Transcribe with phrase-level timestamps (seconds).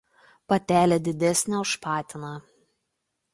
[0.53, 2.33] Patelė didesnė už patiną.